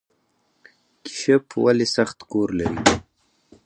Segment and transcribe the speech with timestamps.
[1.05, 2.77] کیشپ ولې سخت کور لري؟